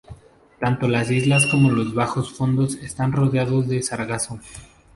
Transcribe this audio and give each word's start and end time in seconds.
Tanto 0.59 0.87
las 0.87 1.11
islas 1.11 1.45
como 1.45 1.69
los 1.69 1.93
bajos 1.93 2.33
fondos 2.33 2.73
están 2.81 3.11
rodeados 3.11 3.67
de 3.67 3.83
sargazos. 3.83 4.39